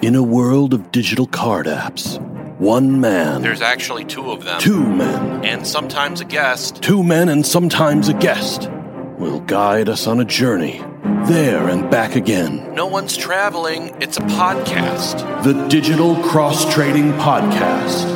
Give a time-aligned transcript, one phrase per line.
[0.00, 2.20] In a world of digital card apps,
[2.58, 4.60] one man, There's actually two of them.
[4.60, 6.80] two men, And sometimes a guest.
[6.82, 8.70] two men and sometimes a guest
[9.18, 10.80] will guide us on a journey
[11.24, 12.72] there and back again.
[12.74, 13.94] No one's traveling.
[14.00, 15.42] It's a podcast.
[15.42, 18.06] The Digital Cross Trading Podcast.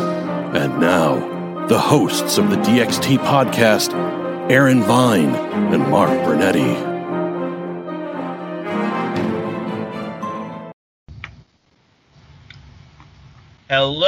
[0.55, 3.93] And now, the hosts of the DXT Podcast,
[4.51, 5.35] Aaron Vine
[5.75, 6.92] and Mark Bernetti.
[13.75, 14.05] Hello,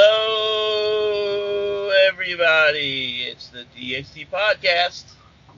[2.07, 3.23] everybody.
[3.23, 5.05] It's the DXT podcast.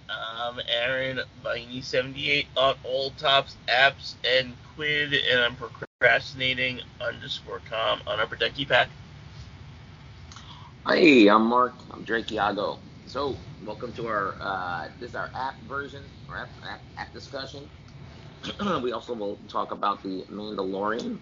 [0.10, 8.22] I'm Aaron Viney78 on all Topps, apps, and Quidd, and I'm procrastinating underscore com on
[8.22, 8.88] our Deck Pack.
[10.88, 11.74] Hey, I'm Mark.
[11.92, 12.80] I'm Drake Iago.
[13.08, 13.36] So,
[13.66, 17.68] welcome to our uh, this is our app version, our app, app, app discussion.
[18.82, 21.20] we also will talk about the Mandalorian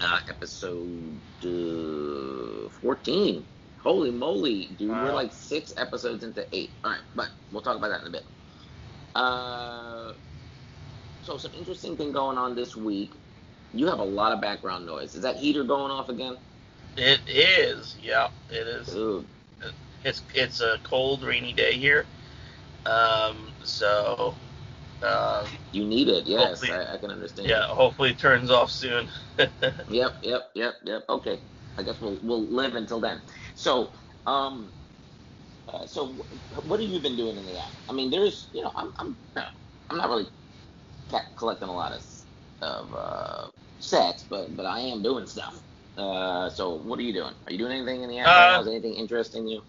[0.00, 3.44] uh, episode uh, 14.
[3.78, 4.90] Holy moly, dude!
[4.90, 6.70] We're like six episodes into eight.
[6.82, 8.24] All right, but we'll talk about that in a bit.
[9.14, 10.12] Uh,
[11.22, 13.12] so some interesting thing going on this week.
[13.72, 15.14] You have a lot of background noise.
[15.14, 16.36] Is that heater going off again?
[16.96, 18.88] It is, yeah, it is.
[18.88, 19.24] Dude,
[20.04, 22.06] It's it's a cold, rainy day here,
[22.86, 24.34] um, so
[25.02, 26.26] um, you need it.
[26.26, 27.48] Yes, I, I can understand.
[27.48, 27.62] yeah.
[27.68, 29.10] Hopefully, it turns off soon.
[29.88, 31.04] Yep, yep, yep, yep.
[31.08, 31.40] Okay,
[31.76, 33.22] I guess we'll we'll live until then.
[33.54, 33.92] So,
[34.26, 34.72] um,
[35.68, 36.26] uh, so
[36.64, 37.72] what have you been doing in the app?
[37.88, 39.16] I mean, there's, you know, I'm I'm
[39.90, 40.26] I'm not really
[41.38, 42.02] collecting a lot of
[42.62, 45.54] of uh, sets, but but I am doing stuff.
[45.96, 47.34] Uh, so what are you doing?
[47.46, 48.60] Are you doing anything in the app Uh?
[48.62, 49.62] Is anything interesting you?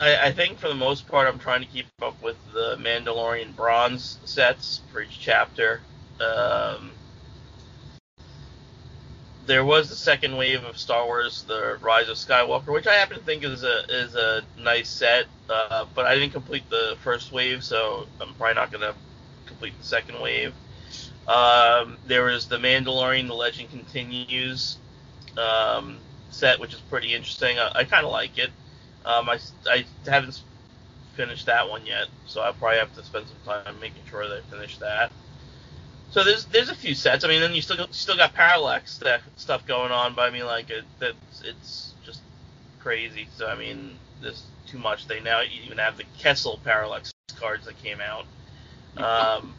[0.00, 3.54] I, I think for the most part, I'm trying to keep up with the Mandalorian
[3.56, 5.80] bronze sets for each chapter.
[6.20, 6.92] Um,
[9.46, 13.18] there was the second wave of Star Wars: The Rise of Skywalker, which I happen
[13.18, 17.32] to think is a is a nice set, uh, but I didn't complete the first
[17.32, 18.94] wave, so I'm probably not gonna
[19.46, 20.52] complete the second wave.
[21.26, 24.78] Um, there was the Mandalorian: The Legend Continues
[25.36, 25.98] um,
[26.30, 27.58] set, which is pretty interesting.
[27.58, 28.50] I, I kind of like it.
[29.08, 29.38] Um, I,
[29.70, 30.42] I haven't
[31.14, 34.36] finished that one yet, so I probably have to spend some time making sure that
[34.36, 35.10] I finish that.
[36.10, 37.24] So there's there's a few sets.
[37.24, 40.30] I mean, then you still got, still got parallax stuff stuff going on, but I
[40.30, 42.20] mean, like it, that's it's just
[42.80, 43.26] crazy.
[43.34, 45.06] So I mean, there's too much.
[45.06, 48.26] They now even have the Kessel parallax cards that came out.
[48.98, 49.54] Um,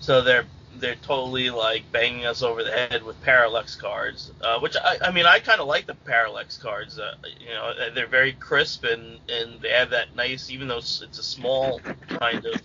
[0.00, 0.44] so they're
[0.84, 5.10] they're totally like banging us over the head with parallax cards, uh, which I, I
[5.12, 6.98] mean I kind of like the parallax cards.
[6.98, 11.00] Uh, you know, they're very crisp and and they have that nice, even though it's
[11.00, 12.60] a small kind of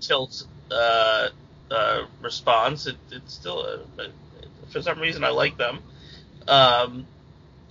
[0.00, 1.28] tilt uh,
[1.70, 2.88] uh, response.
[2.88, 4.08] It, it's still a, a,
[4.70, 5.78] for some reason I like them.
[6.48, 7.06] Um,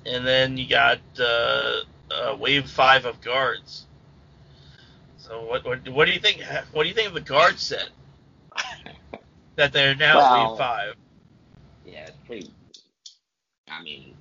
[0.06, 3.86] and then you got uh, uh, wave five of guards.
[5.18, 6.42] So what, what what do you think?
[6.72, 7.90] What do you think of the guard set?
[9.56, 10.96] That they're now Well, wave five.
[11.86, 12.52] Yeah, it's pretty.
[13.70, 14.16] I mean,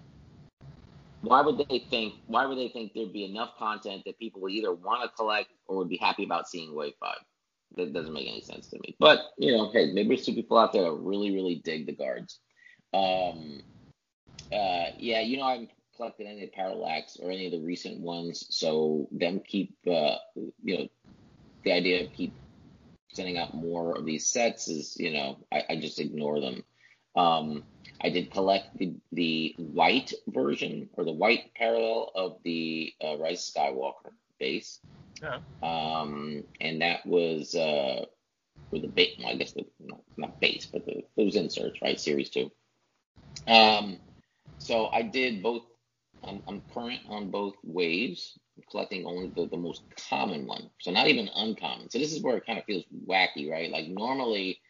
[1.22, 2.15] why would they think?
[2.26, 5.50] Why would they think there'd be enough content that people would either want to collect
[5.66, 7.19] or would be happy about seeing Wave Five?
[7.76, 8.97] That doesn't make any sense to me.
[8.98, 11.92] But you know, hey, maybe there's some people out there that really, really dig the
[11.92, 12.38] guards.
[12.92, 13.62] Um,
[14.53, 17.60] uh, yeah, you know, I haven't collected any of the Parallax or any of the
[17.60, 20.16] recent ones, so them keep, uh,
[20.62, 20.88] you know,
[21.65, 22.34] the idea of keep
[23.14, 26.64] sending out more of these sets is, you know, I, I just ignore them.
[27.14, 27.64] Um,
[28.00, 33.50] I did collect the the white version or the white parallel of the uh, Rise
[33.54, 34.80] Skywalker base,
[35.22, 35.40] Yeah.
[35.62, 38.06] um, and that was uh,
[38.70, 39.16] for the base.
[39.18, 42.00] Well, I guess the not, not base, but the those inserts, right?
[42.00, 42.50] Series two.
[43.46, 43.98] Um,
[44.58, 45.62] so I did both.
[46.24, 48.38] I'm, I'm current on both waves.
[48.70, 51.90] Collecting only the, the most common one, so not even uncommon.
[51.90, 53.70] So this is where it kind of feels wacky, right?
[53.70, 54.60] Like normally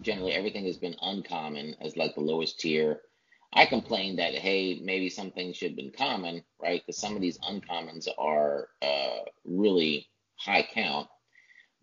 [0.00, 3.00] generally everything has been uncommon as like the lowest tier.
[3.52, 6.82] I complained that hey, maybe something should have been common, right?
[6.84, 11.08] Because some of these uncommons are uh, really high count.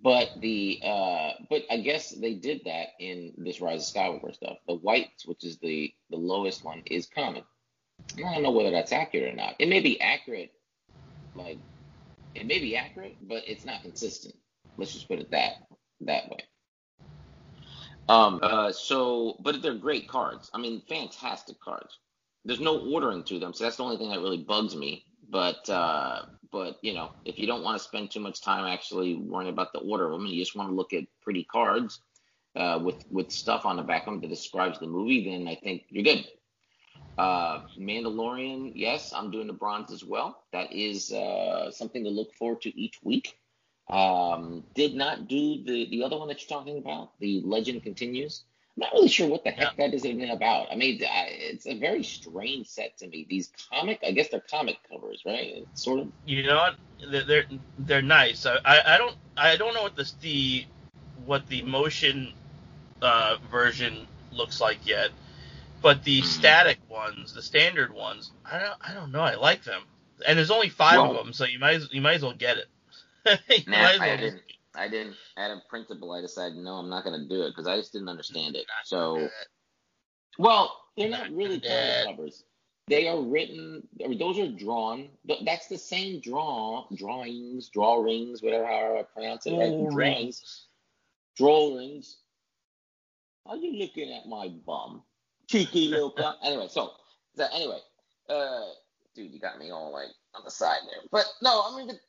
[0.01, 4.57] But the uh, but I guess they did that in this Rise of Skywalker stuff.
[4.68, 7.44] The whites, which is the the lowest one, is common.
[8.18, 9.56] I don't know whether that's accurate or not.
[9.60, 10.51] It may be accurate,
[11.35, 11.57] like
[12.35, 14.35] it may be accurate, but it's not consistent.
[14.77, 15.53] Let's just put it that
[16.01, 16.39] that way.
[18.09, 20.50] Um, uh, so, but they're great cards.
[20.53, 22.00] I mean, fantastic cards.
[22.45, 25.06] There's no ordering to them, so that's the only thing that really bugs me.
[25.30, 29.15] But, uh, but you know, if you don't want to spend too much time actually
[29.15, 32.01] worrying about the order of them, and you just want to look at pretty cards,
[32.56, 35.56] uh, with with stuff on the back of them that describes the movie, then I
[35.56, 36.27] think you're good.
[37.18, 40.44] Uh, Mandalorian, yes, I'm doing the bronze as well.
[40.51, 43.38] That is uh, something to look forward to each week.
[43.89, 47.19] Um, did not do the the other one that you're talking about.
[47.19, 48.44] The Legend Continues.
[48.75, 50.71] I'm not really sure what the heck that is even about.
[50.71, 53.27] I mean, I, it's a very strange set to me.
[53.30, 55.57] These comic, I guess they're comic covers, right?
[55.57, 56.07] It's sort of.
[56.25, 56.75] You know what?
[57.27, 57.45] They're
[57.77, 58.48] they're, nice.
[58.48, 60.66] I, I don't I don't know what the the
[61.25, 62.33] what the motion
[63.01, 65.12] uh, version looks like yet,
[65.83, 69.21] but the static ones, the standard ones, I don't I don't know.
[69.21, 69.83] I like them,
[70.27, 72.33] and there's only five Well- of them, so you might as- you might as well
[72.33, 72.68] get it.
[73.68, 74.41] Nah, as I didn't.
[74.75, 75.15] I didn't.
[75.38, 77.94] At a printable, I decided no, I'm not going to do it because I just
[77.94, 78.65] didn't understand it.
[78.85, 79.30] So,
[80.39, 82.44] well, they're not really comic covers.
[82.88, 83.88] They are written.
[84.01, 85.09] Or those are drawn.
[85.45, 89.51] That's the same draw drawings, drawings, whatever how I pronounce it.
[89.51, 89.69] Right?
[89.69, 90.65] Drawings, rings.
[91.38, 92.18] drawings.
[93.45, 95.03] Are you looking at my bum,
[95.54, 96.14] cheeky little?
[96.44, 96.92] Anyway, so,
[97.36, 97.78] so anyway,
[98.30, 98.66] uh,
[99.16, 101.02] dude, you got me all like on the side there.
[101.12, 102.00] But no, I mean the,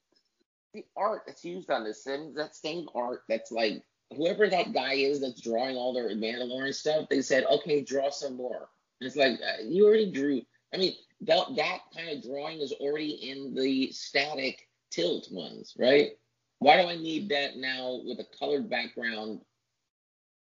[0.73, 3.82] the art that's used on this, and that same art that's like
[4.17, 7.08] whoever that guy is that's drawing all their Mandalorian stuff.
[7.08, 8.69] They said, okay, draw some more.
[9.00, 10.41] And it's like uh, you already drew.
[10.73, 16.12] I mean, that that kind of drawing is already in the static tilt ones, right?
[16.61, 19.41] Why do I need that now with a colored background?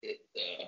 [0.02, 0.66] It, uh,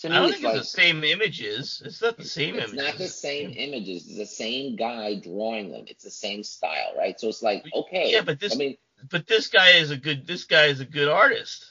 [0.00, 1.82] to me, I don't it's think like it's the same images.
[1.84, 2.86] It's not the same it's images.
[2.86, 4.06] not the same images.
[4.06, 5.84] It's the same guy drawing them.
[5.88, 7.18] It's the same style, right?
[7.18, 8.12] So it's like, okay.
[8.12, 8.76] Yeah, but this I mean,
[9.10, 11.64] but this guy is a good this guy is a good artist.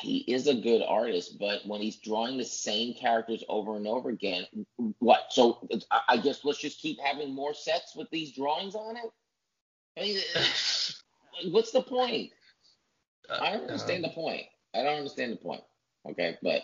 [0.00, 4.08] he is a good artist, but when he's drawing the same characters over and over
[4.10, 4.46] again,
[4.98, 5.26] what?
[5.30, 9.10] So I- I guess let's just keep having more sets with these drawings on it.
[9.96, 10.18] I mean,
[11.52, 12.30] what's the point?
[13.28, 14.44] Uh, I don't understand the point.
[14.74, 15.62] I don't understand the point.
[16.10, 16.62] Okay, but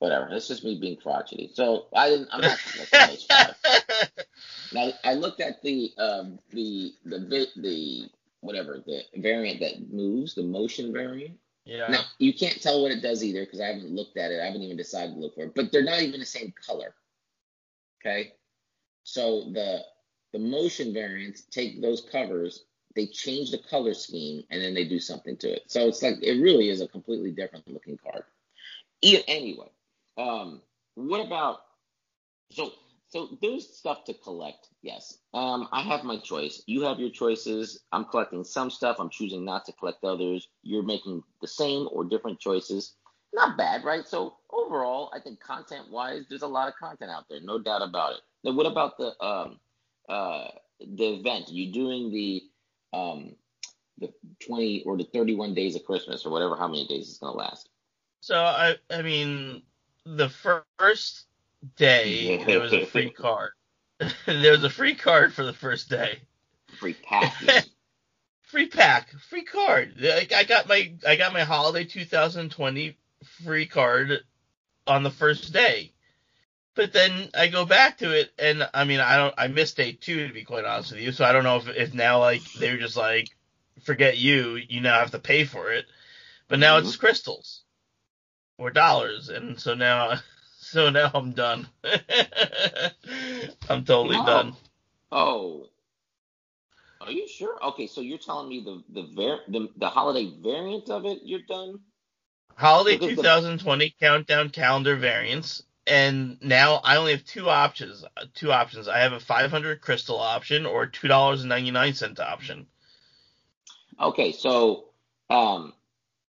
[0.00, 0.28] whatever.
[0.30, 1.50] That's just me being crotchety.
[1.54, 2.28] So I didn't.
[2.32, 2.58] I'm not
[2.92, 3.56] at.
[4.72, 8.08] Now I looked at the um the the the
[8.40, 11.38] whatever the variant that moves, the motion variant.
[11.64, 11.88] yeah.
[11.88, 14.40] Now you can't tell what it does either because I haven't looked at it.
[14.40, 15.54] I haven't even decided to look for it.
[15.54, 16.94] But they're not even the same color.
[18.00, 18.32] Okay,
[19.02, 19.80] so the
[20.32, 22.64] the motion variants take those covers,
[22.94, 25.64] they change the color scheme, and then they do something to it.
[25.66, 28.22] So it's like it really is a completely different looking card.
[29.02, 29.68] E- Anyway,
[30.20, 30.62] um,
[30.94, 31.60] what about
[32.52, 32.72] so
[33.08, 34.68] so there's stuff to collect.
[34.82, 36.62] Yes, um, I have my choice.
[36.66, 37.80] You have your choices.
[37.92, 38.96] I'm collecting some stuff.
[39.00, 40.48] I'm choosing not to collect others.
[40.62, 42.94] You're making the same or different choices.
[43.32, 44.06] Not bad, right?
[44.06, 48.14] So overall, I think content-wise, there's a lot of content out there, no doubt about
[48.14, 48.20] it.
[48.44, 49.58] Now, what about the um,
[50.08, 50.48] uh,
[50.80, 51.46] the event?
[51.48, 52.42] You're you doing the
[52.92, 53.34] um,
[53.98, 54.12] the
[54.46, 57.68] 20 or the 31 days of Christmas or whatever, how many days it's gonna last?
[58.20, 59.62] So I I mean
[60.16, 60.28] the
[60.78, 61.26] first
[61.76, 63.52] day there was a free card.
[64.26, 66.20] there was a free card for the first day.
[66.78, 67.34] Free pack.
[68.42, 69.94] Free pack, free card.
[70.00, 72.98] Like, I got my I got my holiday 2020
[73.44, 74.24] free card
[74.88, 75.92] on the first day.
[76.74, 79.92] But then I go back to it and I mean I don't I missed day
[79.92, 81.12] 2 to be quite honest with you.
[81.12, 83.28] So I don't know if if now like they were just like
[83.84, 85.86] forget you, you now have to pay for it.
[86.48, 86.88] But now mm-hmm.
[86.88, 87.62] it's crystals
[88.60, 90.14] or dollars and so now
[90.58, 91.66] so now I'm done.
[93.68, 94.26] I'm totally No.
[94.26, 94.52] done.
[95.10, 95.66] Oh.
[97.00, 97.58] Are you sure?
[97.64, 101.40] Okay, so you're telling me the the var- the, the holiday variant of it you're
[101.48, 101.80] done?
[102.56, 108.04] Holiday Because the- 2020 countdown calendar variants, and now I only have two options.
[108.34, 108.86] Two options.
[108.86, 112.66] I have a 500 crystal option or two dollars and ninety nine cent option.
[113.98, 114.84] Okay, so
[115.30, 115.72] um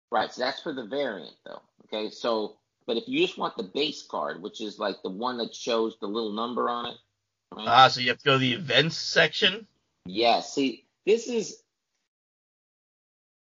[0.10, 1.62] right, so that's for the variant though.
[1.94, 2.58] Okay, so
[2.88, 5.98] but if you just want the base card, which is like the one that shows
[6.00, 6.98] the little number on it,
[7.56, 7.68] right?
[7.68, 9.68] Ah, so you have to go to the events section.
[10.06, 11.62] Yeah, see, this is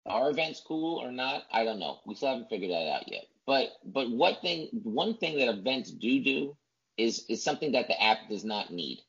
[0.05, 1.43] are events cool or not?
[1.51, 2.00] I don't know.
[2.05, 3.25] We still haven't figured that out yet.
[3.46, 6.58] But but what thing one thing that events do do
[6.98, 9.00] is is something that the app does not need.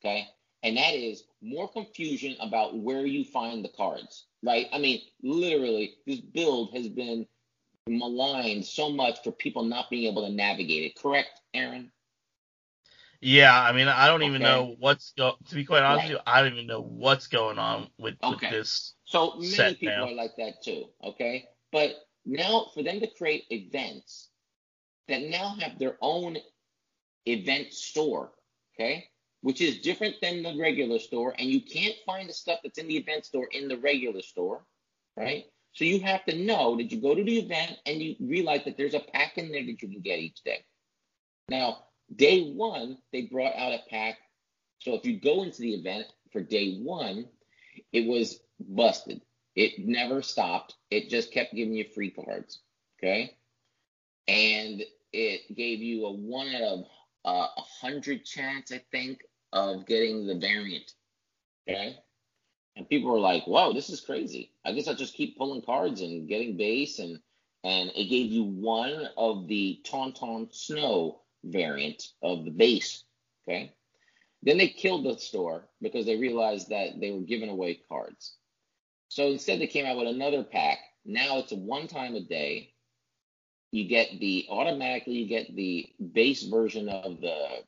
[0.00, 0.28] Okay?
[0.62, 4.26] And that is more confusion about where you find the cards.
[4.42, 4.66] Right?
[4.72, 7.26] I mean, literally, this build has been
[7.88, 10.96] maligned so much for people not being able to navigate it.
[10.96, 11.92] Correct, Aaron?
[13.20, 14.44] Yeah, I mean I don't even Okay.
[14.44, 15.36] know what's go.
[15.48, 16.10] To be quite honest Right.
[16.10, 18.46] with you, I don't even know what's going on with, Okay.
[18.46, 18.94] with this.
[19.04, 20.06] So many people now.
[20.06, 21.48] are like that too, okay?
[21.72, 24.30] But now for them to create events
[25.08, 26.38] that now have their own
[27.26, 28.32] event store,
[28.74, 29.08] okay?
[29.42, 32.88] Which is different than the regular store, and you can't find the stuff that's in
[32.88, 34.64] the event store in the regular store,
[35.16, 35.46] right?
[35.78, 38.76] So you have to know that you go to the event and you realize that
[38.76, 40.64] there's a pack in there that you can get each day.
[41.48, 41.84] Now,
[42.16, 44.18] day one, they brought out a pack.
[44.80, 47.26] So if you go into the event for day one,
[47.92, 49.22] it was busted.
[49.54, 50.74] It never stopped.
[50.90, 52.58] It just kept giving you free cards.
[52.98, 53.36] Okay.
[54.26, 54.82] And
[55.12, 56.78] it gave you a one out of
[57.24, 59.20] uh, a uh, hundred chance, I think,
[59.52, 60.90] of getting the variant.
[61.70, 61.98] Okay.
[62.78, 66.00] And people were like, "Whoa, this is crazy." I guess I'll just keep pulling cards
[66.00, 67.18] and getting base, and
[67.64, 73.02] and it gave you one of the Tauntaun Snow variant of the base.
[73.48, 73.74] Okay.
[74.42, 78.36] Then they killed the store because they realized that they were giving away cards.
[79.08, 80.78] So instead, they came out with another pack.
[81.04, 82.74] Now it's one time a day.
[83.72, 87.64] You get the automatically you get the base version of the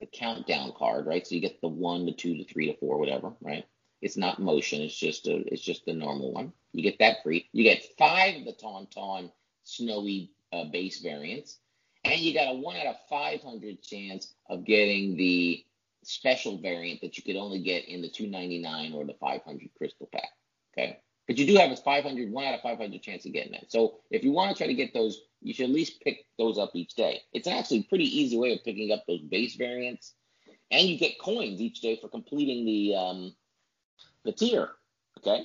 [0.00, 1.24] the countdown card, right?
[1.24, 3.64] So you get the one, the two, the three, the four, whatever, right?
[4.02, 4.82] It's not motion.
[4.82, 6.52] It's just a it's just the normal one.
[6.72, 7.48] You get that free.
[7.52, 9.30] You get five of the Tauntaun
[9.64, 11.58] snowy uh, base variants,
[12.04, 15.64] and you got a one out of five hundred chance of getting the
[16.06, 20.28] special variant that you could only get in the 299 or the 500 crystal pack.
[20.72, 23.72] Okay, but you do have a 500 one out of 500 chance of getting that.
[23.72, 26.58] So if you want to try to get those, you should at least pick those
[26.58, 27.22] up each day.
[27.32, 30.14] It's actually a pretty easy way of picking up those base variants,
[30.70, 33.34] and you get coins each day for completing the um,
[34.26, 34.70] the tier.
[35.18, 35.44] Okay.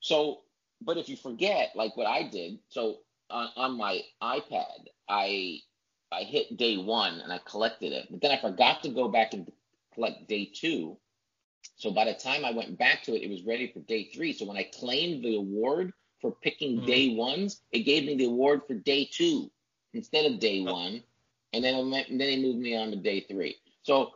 [0.00, 0.40] So,
[0.80, 5.58] but if you forget, like what I did, so on, on my iPad, I
[6.12, 9.34] I hit day one and I collected it, but then I forgot to go back
[9.34, 9.50] and
[9.94, 10.96] collect day two.
[11.76, 14.32] So by the time I went back to it, it was ready for day three.
[14.32, 16.86] So when I claimed the award for picking mm-hmm.
[16.86, 19.50] day ones, it gave me the award for day two
[19.92, 20.72] instead of day oh.
[20.72, 21.02] one,
[21.52, 23.56] and then it, and then they moved me on to day three.
[23.82, 24.10] So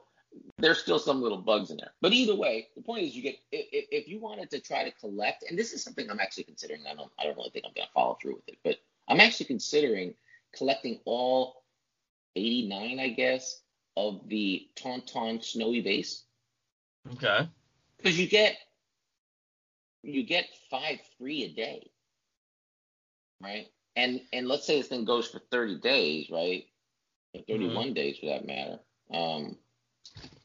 [0.58, 1.92] there's still some little bugs in there.
[2.00, 4.90] But either way, the point is you get if, if you wanted to try to
[4.92, 6.82] collect, and this is something I'm actually considering.
[6.90, 8.76] I don't I don't really think I'm going to follow through with it, but
[9.08, 10.14] I'm actually considering
[10.56, 11.64] collecting all
[12.36, 13.60] 89, I guess,
[13.96, 16.24] of the Tauntaun Snowy base.
[17.12, 17.48] Okay.
[17.96, 18.56] Because you get
[20.02, 21.90] you get five free a day,
[23.42, 23.66] right?
[23.96, 26.64] And and let's say this thing goes for 30 days, right?
[27.34, 27.94] Or 31 mm-hmm.
[27.94, 28.78] days for that matter.
[29.12, 29.56] Um,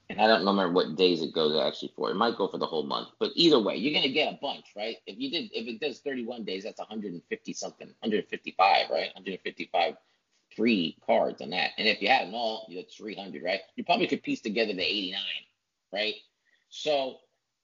[0.09, 2.09] and I don't remember what days it goes actually for.
[2.09, 4.65] It might go for the whole month, but either way, you're gonna get a bunch,
[4.75, 4.97] right?
[5.05, 9.13] If you did, if it does 31 days, that's 150 something, 155, right?
[9.13, 9.95] 155
[10.55, 11.71] free cards on that.
[11.77, 13.61] And if you had them all, that's 300, right?
[13.75, 15.21] You probably could piece together the 89,
[15.93, 16.15] right?
[16.69, 17.17] So,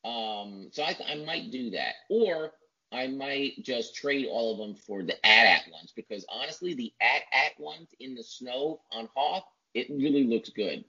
[0.03, 2.51] um, so I, I might do that, or
[2.91, 7.59] I might just trade all of them for the AT-AT ones because honestly, the AT-AT
[7.59, 10.85] ones in the snow on Hoth, it really looks good.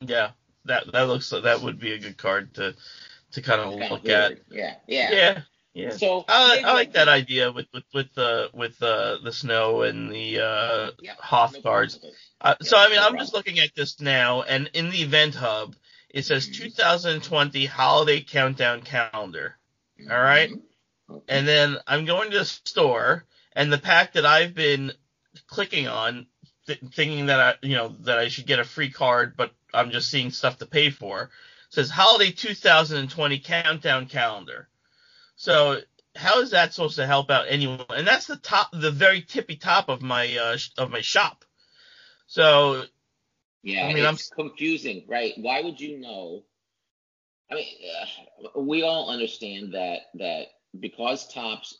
[0.00, 0.30] Yeah,
[0.66, 2.74] that that looks that would be a good card to
[3.32, 4.38] to kind of look at.
[4.50, 5.40] Yeah, yeah, yeah,
[5.74, 5.90] yeah.
[5.90, 10.10] So I, I like that idea with with with the with the the snow and
[10.10, 11.98] the uh, yeah, Hoth no cards.
[12.40, 15.02] Uh, yeah, so I mean, no I'm just looking at this now, and in the
[15.02, 15.74] event hub,
[16.08, 16.64] it says mm-hmm.
[16.64, 19.56] 2020 holiday countdown calendar.
[20.00, 20.10] Mm-hmm.
[20.10, 20.50] All right,
[21.10, 21.24] okay.
[21.28, 24.92] and then I'm going to the store, and the pack that I've been
[25.48, 26.26] clicking on,
[26.66, 29.90] th- thinking that I you know that I should get a free card, but I'm
[29.90, 31.22] just seeing stuff to pay for.
[31.22, 31.30] It
[31.70, 34.68] says holiday 2020 countdown calendar.
[35.36, 35.80] So
[36.16, 37.84] how is that supposed to help out anyone?
[37.90, 41.44] And that's the top, the very tippy top of my uh, of my shop.
[42.26, 42.84] So
[43.62, 45.32] yeah, I mean, it's I'm confusing, right?
[45.36, 46.44] Why would you know?
[47.50, 47.66] I mean,
[48.54, 50.46] uh, we all understand that that
[50.78, 51.78] because Topps,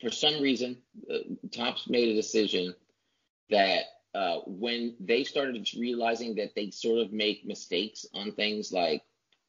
[0.00, 0.78] for some reason,
[1.12, 1.18] uh,
[1.50, 2.74] Topps made a decision
[3.50, 3.84] that
[4.14, 9.02] uh, when they started realizing that they sort of make mistakes on things like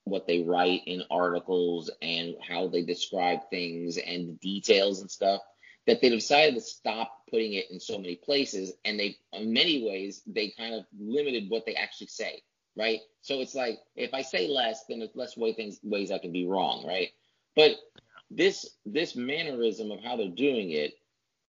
[0.04, 5.42] what they write in articles and how they describe things and the details and stuff,
[5.88, 8.74] that they decided to stop putting it in so many places.
[8.86, 12.42] And they, in many ways, they kind of limited what they actually say,
[12.75, 13.00] right?
[13.22, 16.32] So it's like if I say less, then there's less way things ways I can
[16.32, 17.10] be wrong, right?
[17.56, 17.72] But
[18.32, 20.94] this this mannerism of how they're doing it,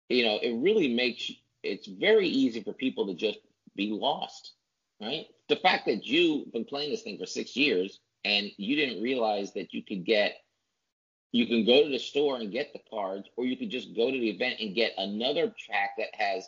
[0.10, 1.31] you know, it really makes
[1.63, 3.39] it's very easy for people to just
[3.75, 4.53] be lost,
[5.01, 5.25] right?
[5.50, 9.53] The fact that you've been playing this thing for six years and you didn't realize
[9.53, 10.36] that you could get,
[11.32, 14.12] you can go to the store and get the cards, or you could just go
[14.12, 16.48] to the event and get another pack that has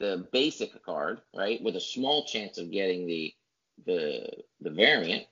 [0.00, 3.32] the basic card, right, with a small chance of getting the
[3.86, 4.26] the
[4.60, 5.24] the variant.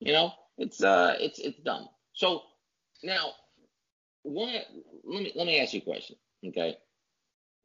[0.00, 1.88] You know, it's uh, it's it's dumb.
[2.14, 2.42] So
[3.02, 3.32] now,
[4.22, 4.64] what?
[5.04, 6.76] let me let me ask you a question, okay?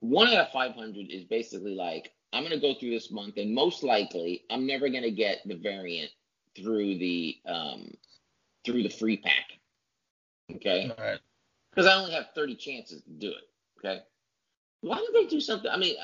[0.01, 3.53] One out of 500 is basically like I'm going to go through this month, and
[3.53, 6.11] most likely I'm never going to get the variant
[6.55, 7.91] through the um
[8.65, 9.45] through the free pack.
[10.55, 10.91] Okay.
[11.71, 13.49] because I only have 30 chances to do it.
[13.79, 14.01] Okay.
[14.81, 15.71] Why don't they do something?
[15.71, 15.95] I mean,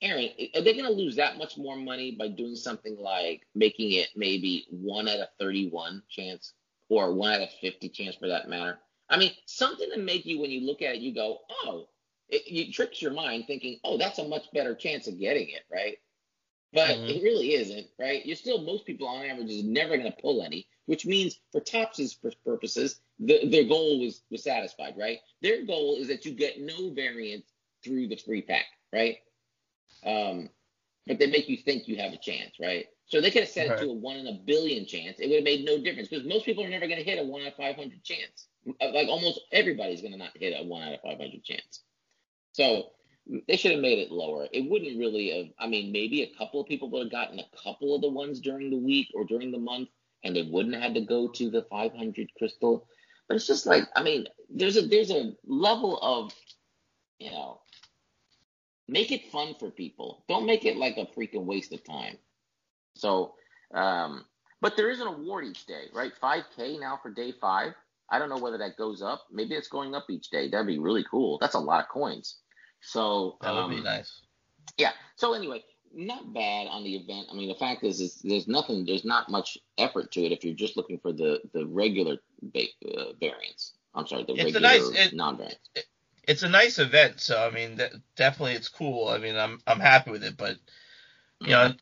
[0.00, 3.92] Aaron, are they going to lose that much more money by doing something like making
[3.92, 6.52] it maybe one out of 31 chance
[6.88, 8.78] or one out of 50 chance for that matter?
[9.10, 11.88] I mean, something to make you, when you look at it, you go, oh,
[12.28, 15.62] it, you tricks your mind thinking, oh, that's a much better chance of getting it,
[15.72, 15.96] right?
[16.72, 17.06] But mm-hmm.
[17.06, 18.24] it really isn't, right?
[18.26, 21.60] You're still, most people on average is never going to pull any, which means for
[21.60, 25.18] Topps' purposes, the, their goal was, was satisfied, right?
[25.40, 27.46] Their goal is that you get no variance
[27.84, 29.18] through the free pack, right?
[30.04, 30.50] Um,
[31.06, 32.86] but they make you think you have a chance, right?
[33.06, 33.78] So they could have set right.
[33.78, 35.20] it to a one in a billion chance.
[35.20, 37.24] It would have made no difference because most people are never going to hit a
[37.24, 38.48] one out of 500 chance.
[38.80, 41.82] Uh, like almost everybody's going to not hit a one out of 500 chance.
[42.54, 42.90] So
[43.48, 44.46] they should have made it lower.
[44.52, 45.46] It wouldn't really have.
[45.58, 48.40] I mean, maybe a couple of people would have gotten a couple of the ones
[48.40, 49.88] during the week or during the month,
[50.22, 52.86] and they wouldn't have had to go to the 500 crystal.
[53.28, 56.32] But it's just like, I mean, there's a there's a level of,
[57.18, 57.60] you know,
[58.86, 60.24] make it fun for people.
[60.28, 62.18] Don't make it like a freaking waste of time.
[62.94, 63.34] So,
[63.74, 64.26] um,
[64.60, 66.12] but there is an award each day, right?
[66.22, 67.72] 5K now for day five.
[68.10, 69.24] I don't know whether that goes up.
[69.32, 70.50] Maybe it's going up each day.
[70.50, 71.38] That'd be really cool.
[71.40, 72.36] That's a lot of coins.
[72.84, 74.20] So that would um, be nice.
[74.78, 74.92] Yeah.
[75.16, 75.64] So anyway,
[75.94, 77.28] not bad on the event.
[77.30, 80.44] I mean, the fact is, is there's nothing, there's not much effort to it if
[80.44, 83.72] you're just looking for the the regular ba- uh, variants.
[83.94, 85.70] I'm sorry, the it's regular nice, it, non-variants.
[85.74, 85.86] It,
[86.26, 87.80] it's a nice event, so I mean,
[88.16, 89.08] definitely it's cool.
[89.08, 90.56] I mean, I'm I'm happy with it, but
[91.40, 91.72] you know,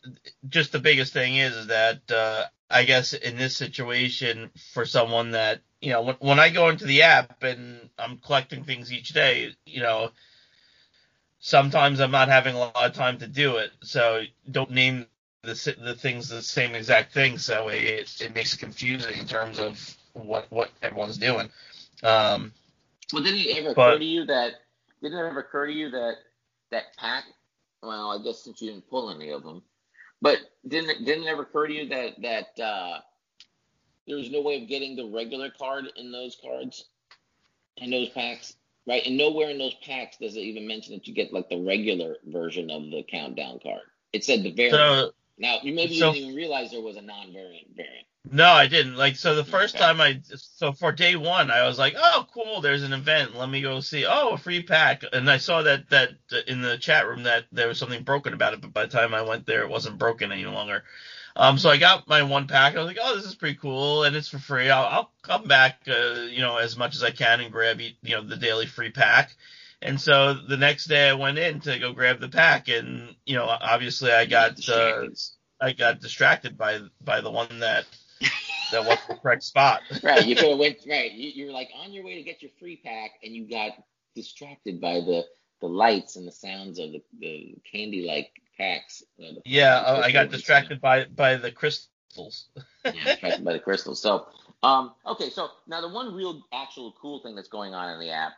[0.48, 5.32] just the biggest thing is, is that uh, I guess in this situation for someone
[5.32, 9.10] that you know when, when I go into the app and I'm collecting things each
[9.10, 10.10] day, you know,
[11.42, 15.06] sometimes I'm not having a lot of time to do it, so don't name
[15.42, 19.58] the the things the same exact thing, so it it makes it confusing in terms
[19.58, 21.50] of what what everyone's doing.
[22.02, 22.52] Um,
[23.12, 24.52] well, didn't it ever but, occur to you that
[25.02, 26.14] didn't it ever occur to you that
[26.70, 27.24] that pack?
[27.82, 29.62] Well, I guess since you didn't pull any of them,
[30.22, 33.00] but didn't it, didn't it ever occur to you that that uh,
[34.06, 36.84] there was no way of getting the regular card in those cards,
[37.78, 38.54] in those packs,
[38.86, 39.04] right?
[39.06, 42.16] And nowhere in those packs does it even mention that you get like the regular
[42.26, 43.82] version of the countdown card.
[44.12, 44.76] It said the variant.
[44.76, 48.06] So, now, you maybe so, didn't even realize there was a non-variant variant.
[48.30, 48.96] No, I didn't.
[48.96, 49.84] Like so the first okay.
[49.84, 53.36] time I so for day one I was like, "Oh, cool, there's an event.
[53.36, 54.06] Let me go see.
[54.06, 56.10] Oh, a free pack." And I saw that that
[56.46, 59.12] in the chat room that there was something broken about it, but by the time
[59.12, 60.84] I went there it wasn't broken any longer.
[61.36, 62.74] Um so I got my one pack.
[62.74, 64.70] I was like, "Oh, this is pretty cool and it's for free.
[64.70, 67.92] I'll, I'll come back uh, you know, as much as I can and grab you
[68.04, 69.34] know, the daily free pack."
[69.82, 73.34] And so the next day I went in to go grab the pack and, you
[73.34, 75.08] know, obviously I got uh,
[75.60, 77.86] I got distracted by by the one that
[78.72, 79.82] that was the correct spot.
[80.02, 81.10] right, you could have went right.
[81.12, 83.72] You, you're like on your way to get your free pack, and you got
[84.14, 85.24] distracted by the
[85.60, 89.02] the lights and the sounds of the, the candy like packs.
[89.20, 92.48] Uh, yeah, uh, I got distracted by by the crystals.
[92.84, 94.00] yeah, distracted by the crystals.
[94.00, 94.26] So,
[94.62, 98.12] um, okay, so now the one real actual cool thing that's going on in the
[98.12, 98.32] app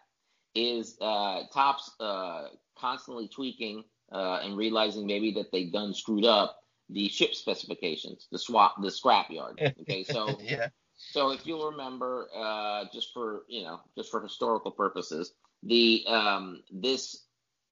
[0.54, 2.48] is uh, Topps uh,
[2.78, 8.38] constantly tweaking uh, and realizing maybe that they done screwed up the ship specifications, the
[8.38, 9.60] swap, the scrap yard.
[9.80, 10.68] Okay, so yeah.
[10.96, 16.62] So if you'll remember, uh, just for you know, just for historical purposes, the um,
[16.70, 17.24] this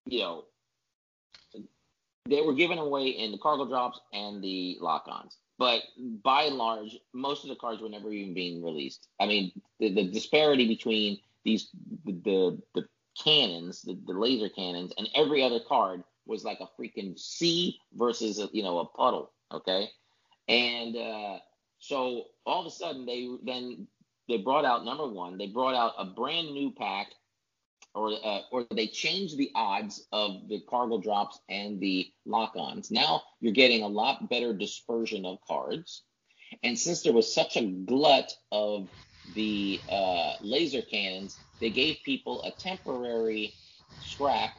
[0.06, 0.44] you know
[2.26, 5.36] they were given away in the cargo drops and the lock-ons.
[5.58, 5.82] But
[6.24, 9.08] by and large, most of the cards were never even being released.
[9.20, 11.68] I mean, the, the disparity between these
[12.04, 12.88] the the, the
[13.22, 18.38] cannons, the, the laser cannons, and every other card was like a freaking sea versus
[18.40, 19.32] a, you know a puddle.
[19.52, 19.88] Okay,
[20.48, 21.38] and uh,
[21.78, 23.86] so all of a sudden they then
[24.28, 25.36] they brought out number one.
[25.38, 27.08] They brought out a brand new pack,
[27.94, 32.90] or uh, or they change the odds of the cargo drops and the lock-ons.
[32.90, 36.02] Now you're getting a lot better dispersion of cards,
[36.62, 38.88] and since there was such a glut of
[39.34, 43.54] the uh, laser cannons, they gave people a temporary
[43.98, 44.52] scrap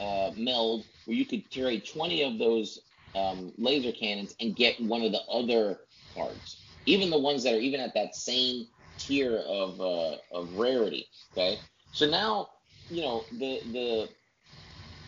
[0.00, 2.80] uh, meld where you could trade 20 of those
[3.14, 5.80] um, laser cannons and get one of the other
[6.14, 8.66] cards, even the ones that are even at that same
[8.98, 11.06] tier of uh, of rarity.
[11.32, 11.58] Okay,
[11.92, 12.48] so now
[12.90, 14.08] you know the the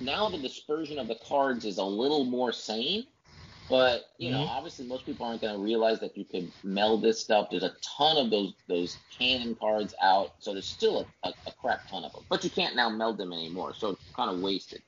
[0.01, 3.07] now the dispersion of the cards is a little more sane.
[3.71, 4.41] But you mm-hmm.
[4.41, 7.49] know, obviously, most people aren't going to realize that you could meld this stuff.
[7.51, 11.53] There's a ton of those those cannon cards out, so there's still a, a, a
[11.53, 12.25] crap ton of them.
[12.29, 14.83] But you can't now meld them anymore, so it's kind of wasted.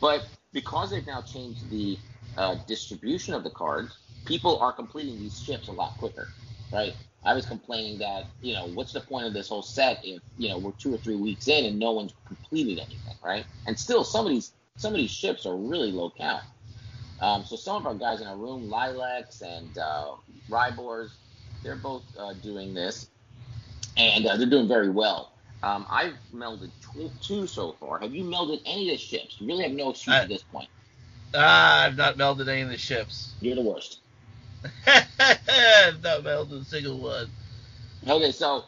[0.00, 1.98] But because they've now changed the
[2.38, 6.28] uh, distribution of the cards, people are completing these ships a lot quicker.
[6.72, 6.94] right?
[7.24, 10.48] I was complaining that you know what's the point of this whole set if you
[10.48, 13.44] know we're two or three weeks in and no one's completed anything, right?
[13.66, 16.42] And still, some of these some of these ships are really low count.
[17.20, 20.16] Um, so some of our guys in our room, Lilacs and uh,
[20.50, 21.10] Rybors,
[21.62, 23.08] they're both uh, doing this,
[23.96, 25.32] and uh, they're doing very well.
[25.62, 26.72] Um, I've melded
[27.20, 28.00] two so far.
[28.00, 29.36] Have you melded any of the ships?
[29.38, 30.68] You really have no excuse I, at this point.
[31.34, 33.34] Ah, I've not melded any of the ships.
[33.40, 34.00] You're the worst.
[34.86, 37.28] Not a single one.
[38.08, 38.64] Okay, so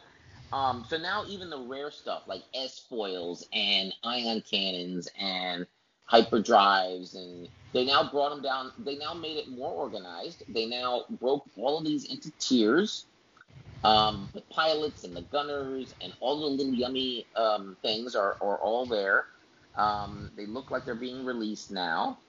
[0.51, 5.67] um, so now even the rare stuff like S foils and ion cannons and
[6.11, 8.71] hyperdrives and they now brought them down.
[8.79, 10.43] They now made it more organized.
[10.47, 13.07] They now broke all of these into tiers.
[13.83, 18.57] Um, the pilots and the gunners and all the little yummy um, things are, are
[18.59, 19.25] all there.
[19.75, 22.19] Um, they look like they're being released now.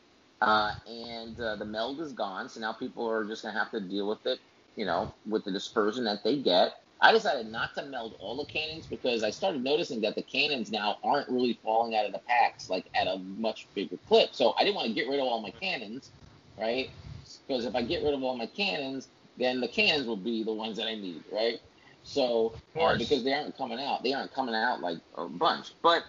[0.40, 3.70] Uh, and uh, the meld is gone, so now people are just going to have
[3.70, 4.38] to deal with it,
[4.76, 6.72] you know, with the dispersion that they get.
[7.00, 10.70] I decided not to meld all the cannons because I started noticing that the cannons
[10.70, 14.34] now aren't really falling out of the packs like at a much bigger clip.
[14.34, 16.12] So I didn't want to get rid of all my cannons,
[16.58, 16.88] right?
[17.46, 20.54] Because if I get rid of all my cannons, then the cannons will be the
[20.54, 21.60] ones that I need, right?
[22.02, 25.74] So uh, because they aren't coming out, they aren't coming out like a bunch.
[25.82, 26.04] But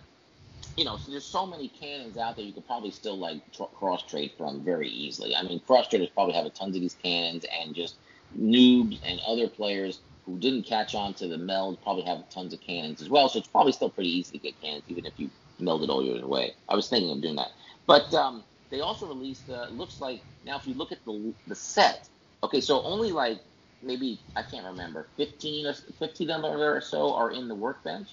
[0.77, 3.63] you know, so there's so many cannons out there you could probably still like tr-
[3.73, 5.35] cross trade from very easily.
[5.35, 7.97] I mean, cross traders probably have a tons of these cannons, and just
[8.39, 12.61] noobs and other players who didn't catch on to the meld probably have tons of
[12.61, 13.27] cannons as well.
[13.27, 16.21] So it's probably still pretty easy to get cannons, even if you melded all yours
[16.21, 16.53] away.
[16.69, 17.49] I was thinking of doing that,
[17.87, 19.49] but um, they also released.
[19.49, 22.07] Uh, looks like now if you look at the the set,
[22.43, 23.41] okay, so only like
[23.81, 28.09] maybe I can't remember 15 or 15 of them or so are in the workbench,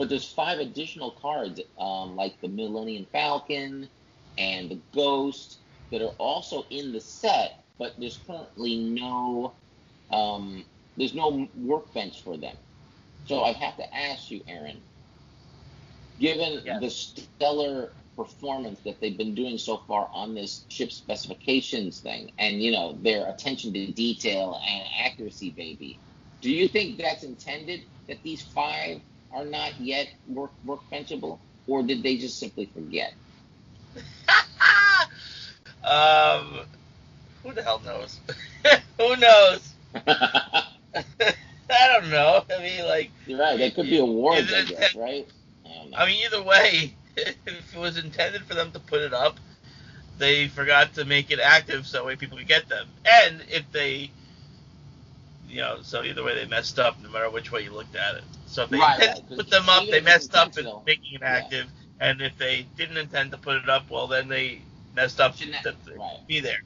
[0.00, 3.86] but there's five additional cards um, like the Millennium Falcon
[4.38, 5.58] and the Ghost
[5.90, 9.52] that are also in the set, but there's currently no
[10.10, 10.64] um,
[10.96, 12.56] there's no workbench for them.
[13.26, 14.80] So I have to ask you, Aaron,
[16.18, 16.80] given yes.
[16.80, 22.62] the stellar performance that they've been doing so far on this ship specifications thing, and
[22.62, 25.98] you know their attention to detail and accuracy, baby,
[26.40, 32.02] do you think that's intended that these five are not yet work workbenchable, or did
[32.02, 33.14] they just simply forget?
[35.84, 36.60] um,
[37.42, 38.18] who the hell knows?
[38.98, 39.74] who knows?
[40.06, 42.44] I don't know.
[42.50, 43.58] I mean, like you're right.
[43.58, 45.28] They could be awards, I guess, right?
[45.64, 49.38] I, I mean, either way, if it was intended for them to put it up,
[50.18, 52.86] they forgot to make it active so that way people could get them.
[53.10, 54.10] And if they,
[55.48, 58.16] you know, so either way they messed up, no matter which way you looked at
[58.16, 58.24] it.
[58.50, 59.28] So if they right, intended right.
[59.30, 61.28] to put them up, they messed up in making it Yeah.
[61.28, 61.70] active.
[62.00, 64.60] And if they didn't intend to put it up, well, then they
[64.94, 66.26] messed up Shouldn't to have- right.
[66.26, 66.62] be there.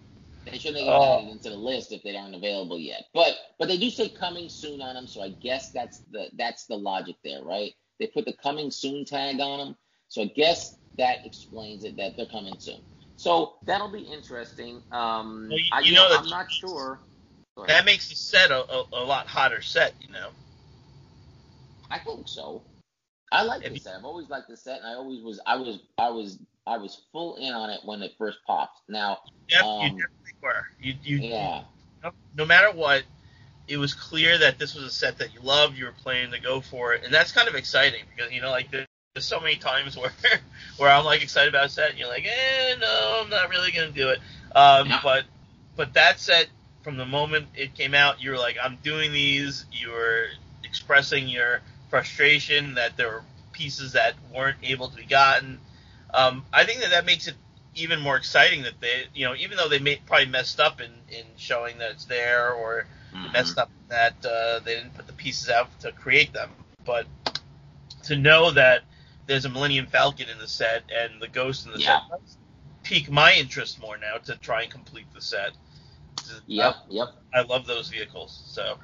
[0.46, 1.18] They shouldn't have Oh.
[1.18, 3.08] added into the list if they aren't available yet.
[3.12, 6.64] But but they do say coming soon on them, so I guess that's the that's
[6.66, 7.74] the logic there, right?
[7.98, 9.76] They put the coming soon tag on them,
[10.08, 12.80] so I guess that explains it that they're coming soon.
[13.16, 14.82] So that'll be interesting.
[14.90, 17.00] Um, Well, you- I, you know, know I'm not sure.
[17.66, 20.30] That makes the set a, a, a lot hotter set, you know.
[21.90, 22.62] I think so.
[23.32, 23.94] I like this set.
[23.96, 25.40] I've always liked this set, and I always was.
[25.46, 25.80] I was.
[25.98, 26.38] I was.
[26.66, 28.80] I was full in on it when it first popped.
[28.88, 29.18] Now,
[29.50, 30.66] Yep, Um, you definitely were.
[30.80, 31.62] You, you, yeah,
[32.02, 33.02] no, no matter what,
[33.68, 35.76] it was clear that this was a set that you loved.
[35.76, 38.50] You were planning to go for it, and that's kind of exciting because you know,
[38.50, 38.86] like there's
[39.18, 40.12] so many times where
[40.76, 43.72] where I'm like excited about a set, and you're like, eh, no, I'm not really
[43.72, 44.20] gonna do it.
[44.54, 45.00] Um, Yeah.
[45.02, 45.24] But
[45.76, 46.48] but that set,
[46.82, 49.66] from the moment it came out, you were like, I'm doing these.
[49.72, 50.26] You were
[50.62, 51.60] expressing your
[51.94, 55.60] frustration that there were pieces that weren't able to be gotten.
[56.12, 57.36] Um, I think that that makes it
[57.76, 60.90] even more exciting that they, you know, even though they may, probably messed up in,
[61.16, 63.32] in showing that it's there or Mhm.
[63.32, 66.50] messed up that uh, they didn't put the pieces out to create them,
[66.84, 67.06] but
[68.02, 68.82] to know that
[69.26, 72.00] there's a Millennium Falcon in the set and the Ghost in the Yeah.
[72.10, 72.20] set
[72.82, 75.52] pique my interest more now to try and complete the set.
[76.46, 76.74] Yep.
[76.88, 77.08] Yep.
[77.32, 78.42] I love those vehicles.
[78.46, 78.78] So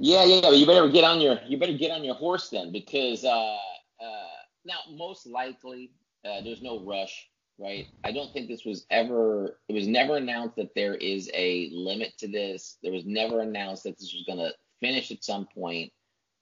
[0.00, 2.72] Yeah, yeah, but you better get on your you better get on your horse then
[2.72, 3.56] because uh,
[4.00, 4.26] uh,
[4.64, 5.90] now most likely
[6.24, 7.86] uh, there's no rush, right?
[8.04, 12.16] I don't think this was ever it was never announced that there is a limit
[12.18, 12.78] to this.
[12.82, 15.92] There was never announced that this was going to finish at some point.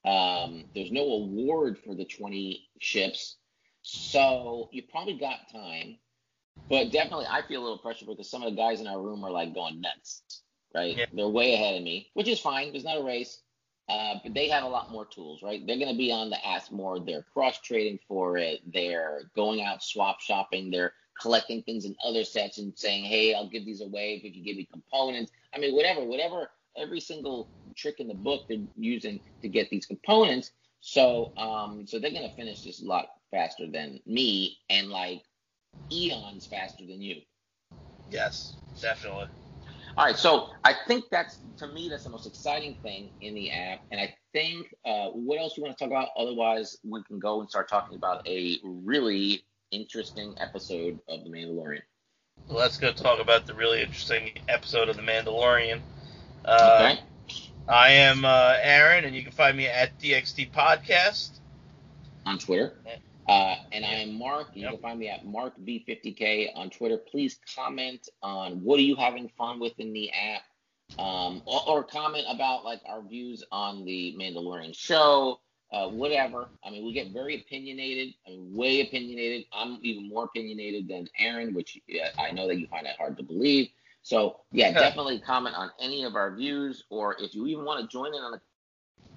[0.04, 3.38] Um, there's no award for the 20 ships,
[3.82, 5.96] so you probably got time.
[6.68, 9.24] But definitely, I feel a little pressure because some of the guys in our room
[9.24, 10.22] are like going nuts,
[10.74, 10.96] right?
[10.96, 11.06] Yeah.
[11.12, 12.72] They're way ahead of me, which is fine.
[12.72, 13.42] There's not a race.
[13.88, 15.64] Uh, but they have a lot more tools, right?
[15.64, 16.98] They're going to be on the ask more.
[16.98, 18.60] They're cross trading for it.
[18.72, 20.70] They're going out swap shopping.
[20.70, 24.42] They're collecting things in other sets and saying, "Hey, I'll give these away if you
[24.42, 26.50] give me components." I mean, whatever, whatever.
[26.76, 30.50] Every single trick in the book they're using to get these components.
[30.80, 35.22] So, um, so they're gonna finish this a lot faster than me, and like
[35.92, 37.22] eons faster than you.
[38.10, 39.26] Yes, definitely.
[39.96, 43.50] All right, so I think that's to me that's the most exciting thing in the
[43.50, 46.08] app, and I think uh, what else you want to talk about?
[46.18, 51.80] Otherwise, we can go and start talking about a really interesting episode of The Mandalorian.
[52.48, 55.80] Let's go talk about the really interesting episode of The Mandalorian.
[56.44, 57.00] Uh, Okay.
[57.68, 61.30] I am uh, Aaron, and you can find me at DXT Podcast.
[62.24, 62.74] on Twitter.
[63.28, 64.48] Uh, and I am Mark.
[64.54, 64.70] You Yep.
[64.72, 66.98] can find me at MarkB50K on Twitter.
[66.98, 70.42] Please comment on what are you having fun with in the app,
[70.98, 75.40] um, or, or comment about like our views on the Mandalorian show,
[75.72, 76.50] uh, whatever.
[76.64, 78.14] I mean, we get very opinionated.
[78.26, 79.46] I mean, way opinionated.
[79.52, 83.16] I'm even more opinionated than Aaron, which uh, I know that you find that hard
[83.18, 83.70] to believe.
[84.02, 84.74] So yeah, Yeah.
[84.74, 88.22] definitely comment on any of our views, or if you even want to join in
[88.22, 88.40] on the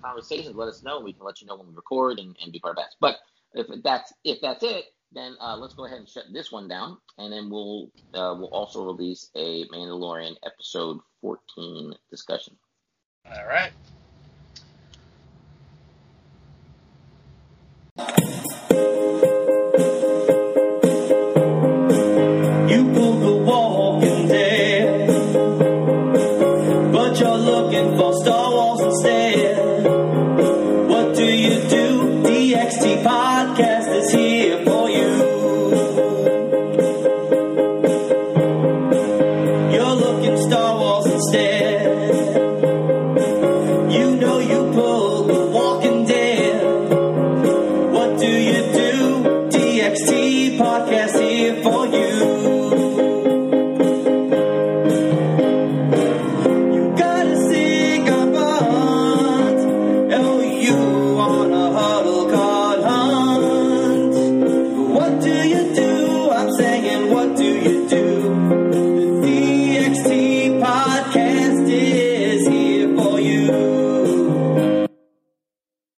[0.04, 1.02] conversations, let us know.
[1.02, 2.96] We can let you know when we record and, and be part of that.
[3.02, 3.18] But
[3.54, 6.98] if that's if that's it, then uh, let's go ahead and shut this one down,
[7.18, 12.56] and then we'll uh, we'll also release a Mandalorian episode 14 discussion.
[13.26, 13.72] All right.